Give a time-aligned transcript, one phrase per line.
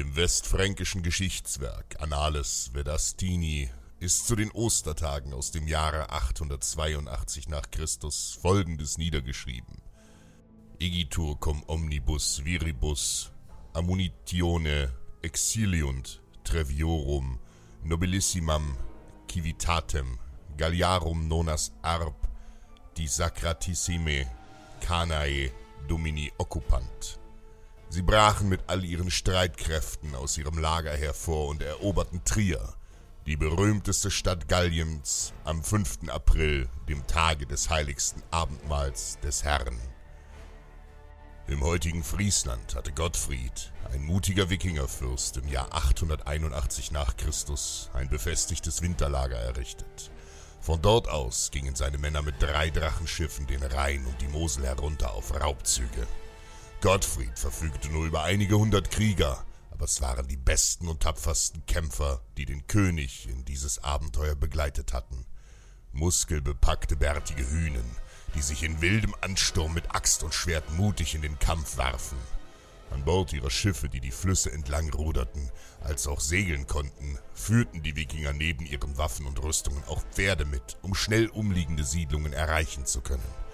[0.00, 3.68] Dem westfränkischen Geschichtswerk Annales Vedastini
[3.98, 9.82] ist zu den Ostertagen aus dem Jahre 882 nach Christus folgendes niedergeschrieben.
[10.78, 13.30] Igitur cum omnibus viribus
[13.74, 14.90] ammunitione
[15.20, 17.38] exiliunt treviorum
[17.84, 18.78] nobilissimam
[19.30, 20.18] civitatem
[20.56, 22.26] galliarum nonas arb
[22.96, 24.26] die sacratissime
[24.80, 25.52] canae
[25.86, 27.19] domini occupant.
[27.92, 32.74] Sie brachen mit all ihren Streitkräften aus ihrem Lager hervor und eroberten Trier,
[33.26, 36.08] die berühmteste Stadt Galliens, am 5.
[36.08, 39.76] April, dem Tage des heiligsten Abendmahls des Herrn.
[41.48, 48.82] Im heutigen Friesland hatte Gottfried, ein mutiger Wikingerfürst, im Jahr 881 nach Christus ein befestigtes
[48.82, 50.12] Winterlager errichtet.
[50.60, 55.12] Von dort aus gingen seine Männer mit drei Drachenschiffen den Rhein und die Mosel herunter
[55.12, 56.06] auf Raubzüge.
[56.80, 62.22] Gottfried verfügte nur über einige hundert Krieger, aber es waren die besten und tapfersten Kämpfer,
[62.38, 65.26] die den König in dieses Abenteuer begleitet hatten.
[65.92, 67.84] Muskelbepackte bärtige Hühnen,
[68.34, 72.16] die sich in wildem Ansturm mit Axt und Schwert mutig in den Kampf warfen.
[72.90, 75.50] An Bord ihrer Schiffe, die die Flüsse entlang ruderten,
[75.82, 80.78] als auch segeln konnten, führten die Wikinger neben ihren Waffen und Rüstungen auch Pferde mit,
[80.80, 83.49] um schnell umliegende Siedlungen erreichen zu können.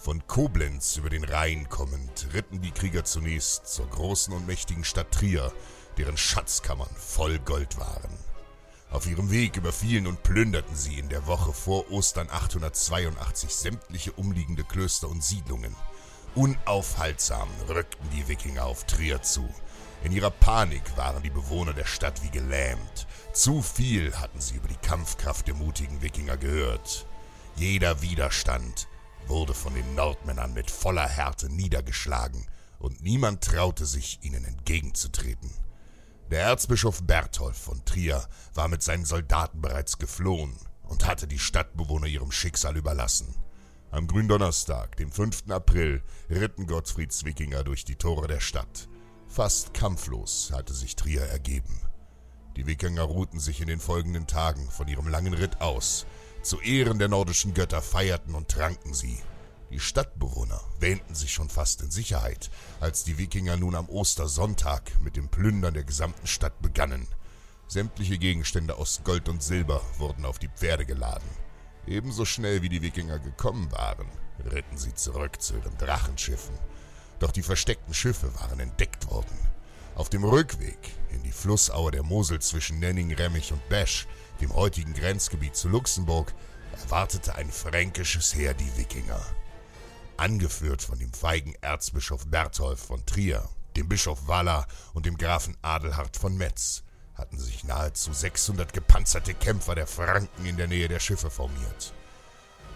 [0.00, 5.10] Von Koblenz über den Rhein kommend, ritten die Krieger zunächst zur großen und mächtigen Stadt
[5.10, 5.52] Trier,
[5.96, 8.16] deren Schatzkammern voll Gold waren.
[8.92, 14.62] Auf ihrem Weg überfielen und plünderten sie in der Woche vor Ostern 882 sämtliche umliegende
[14.62, 15.74] Klöster und Siedlungen.
[16.36, 19.52] Unaufhaltsam rückten die Wikinger auf Trier zu.
[20.04, 23.08] In ihrer Panik waren die Bewohner der Stadt wie gelähmt.
[23.32, 27.04] Zu viel hatten sie über die Kampfkraft der mutigen Wikinger gehört.
[27.56, 28.86] Jeder Widerstand
[29.28, 32.46] wurde von den Nordmännern mit voller Härte niedergeschlagen,
[32.78, 35.50] und niemand traute sich, ihnen entgegenzutreten.
[36.30, 42.06] Der Erzbischof Berthold von Trier war mit seinen Soldaten bereits geflohen und hatte die Stadtbewohner
[42.06, 43.34] ihrem Schicksal überlassen.
[43.90, 45.44] Am Gründonnerstag, dem 5.
[45.48, 48.88] April, ritten Gottfrieds Wikinger durch die Tore der Stadt.
[49.26, 51.80] Fast kampflos hatte sich Trier ergeben.
[52.56, 56.06] Die Wikinger ruhten sich in den folgenden Tagen von ihrem langen Ritt aus.
[56.42, 59.18] Zu Ehren der nordischen Götter feierten und tranken sie.
[59.70, 62.50] Die Stadtbewohner wähnten sich schon fast in Sicherheit,
[62.80, 67.06] als die Wikinger nun am Ostersonntag mit dem Plündern der gesamten Stadt begannen.
[67.66, 71.28] Sämtliche Gegenstände aus Gold und Silber wurden auf die Pferde geladen.
[71.86, 74.08] Ebenso schnell wie die Wikinger gekommen waren,
[74.50, 76.54] ritten sie zurück zu ihren Drachenschiffen.
[77.18, 79.36] Doch die versteckten Schiffe waren entdeckt worden.
[79.96, 80.78] Auf dem Rückweg
[81.10, 84.06] in die Flussaue der Mosel zwischen Nenning, Remmich und Besch,
[84.40, 86.34] dem heutigen Grenzgebiet zu Luxemburg,
[86.72, 89.20] erwartete ein fränkisches Heer die Wikinger
[90.18, 96.16] angeführt von dem feigen Erzbischof Berthold von Trier, dem Bischof Waller und dem Grafen Adelhard
[96.16, 96.82] von Metz,
[97.14, 101.94] hatten sich nahezu 600 gepanzerte Kämpfer der Franken in der Nähe der Schiffe formiert.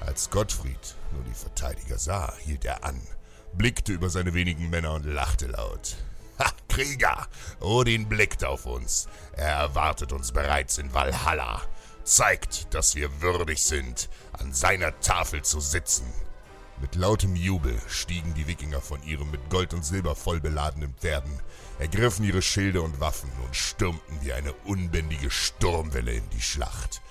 [0.00, 3.00] Als Gottfried nur die Verteidiger sah, hielt er an,
[3.54, 5.96] blickte über seine wenigen Männer und lachte laut.
[6.72, 7.28] Krieger!
[7.60, 9.06] Odin blickt auf uns.
[9.36, 11.60] Er erwartet uns bereits in Valhalla.
[12.02, 16.10] Zeigt, dass wir würdig sind, an seiner Tafel zu sitzen.
[16.80, 21.38] Mit lautem Jubel stiegen die Wikinger von ihren mit Gold und Silber voll beladenen Pferden,
[21.78, 27.02] ergriffen ihre Schilde und Waffen und stürmten wie eine unbändige Sturmwelle in die Schlacht.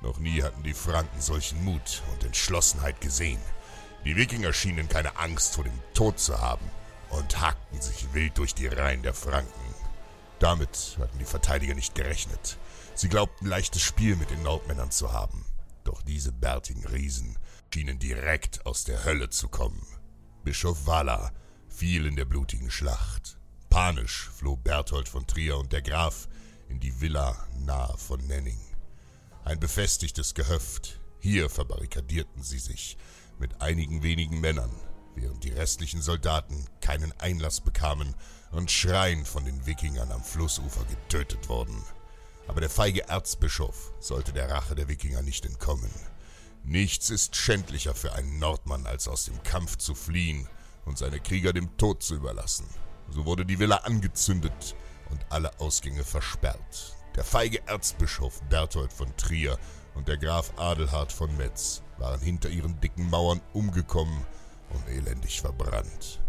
[0.00, 3.42] Noch nie hatten die Franken solchen Mut und Entschlossenheit gesehen.
[4.06, 6.70] Die Wikinger schienen keine Angst vor dem Tod zu haben
[7.12, 9.52] und hakten sich wild durch die Reihen der Franken.
[10.38, 12.58] Damit hatten die Verteidiger nicht gerechnet.
[12.94, 15.44] Sie glaubten leichtes Spiel mit den Nordmännern zu haben.
[15.84, 17.38] Doch diese bärtigen Riesen
[17.72, 19.86] schienen direkt aus der Hölle zu kommen.
[20.44, 21.32] Bischof Walla
[21.68, 23.38] fiel in der blutigen Schlacht.
[23.70, 26.28] Panisch floh Berthold von Trier und der Graf
[26.68, 28.60] in die Villa nahe von Nenning.
[29.44, 31.00] Ein befestigtes Gehöft.
[31.20, 32.96] Hier verbarrikadierten sie sich
[33.38, 34.74] mit einigen wenigen Männern,
[35.14, 38.14] während die restlichen Soldaten keinen Einlass bekamen
[38.50, 41.82] und schreiend von den Wikingern am Flussufer getötet wurden.
[42.48, 45.90] Aber der feige Erzbischof sollte der Rache der Wikinger nicht entkommen.
[46.64, 50.48] Nichts ist schändlicher für einen Nordmann, als aus dem Kampf zu fliehen
[50.84, 52.66] und seine Krieger dem Tod zu überlassen.
[53.10, 54.76] So wurde die Villa angezündet
[55.10, 56.96] und alle Ausgänge versperrt.
[57.16, 59.58] Der feige Erzbischof Berthold von Trier
[59.94, 64.24] und der Graf Adelhard von Metz waren hinter ihren dicken Mauern umgekommen
[64.72, 66.20] und elendig verbrannt.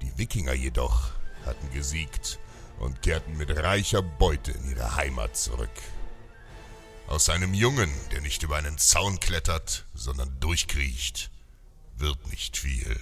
[0.00, 1.10] Die Wikinger jedoch
[1.44, 2.38] hatten gesiegt
[2.78, 5.70] und kehrten mit reicher Beute in ihre Heimat zurück.
[7.06, 11.30] Aus einem Jungen, der nicht über einen Zaun klettert, sondern durchkriecht,
[11.96, 12.98] wird nicht viel.